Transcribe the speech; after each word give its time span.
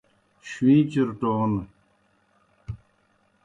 شُویں 0.49 0.81
چُرٹون 0.91 1.51